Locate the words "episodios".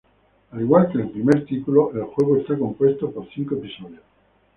3.53-4.01